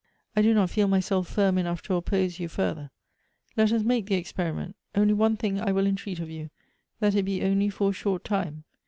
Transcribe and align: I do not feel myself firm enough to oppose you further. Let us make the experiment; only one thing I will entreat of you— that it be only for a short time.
I 0.35 0.41
do 0.41 0.55
not 0.55 0.71
feel 0.71 0.87
myself 0.87 1.27
firm 1.27 1.59
enough 1.59 1.83
to 1.83 1.93
oppose 1.93 2.39
you 2.39 2.47
further. 2.47 2.89
Let 3.55 3.71
us 3.71 3.83
make 3.83 4.07
the 4.07 4.15
experiment; 4.15 4.75
only 4.95 5.13
one 5.13 5.37
thing 5.37 5.61
I 5.61 5.71
will 5.71 5.85
entreat 5.85 6.19
of 6.19 6.27
you— 6.27 6.49
that 7.01 7.13
it 7.13 7.21
be 7.21 7.43
only 7.43 7.69
for 7.69 7.91
a 7.91 7.93
short 7.93 8.23
time. 8.23 8.63